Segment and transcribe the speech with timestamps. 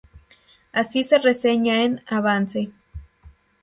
[0.71, 2.71] Así se reseña en "Avance.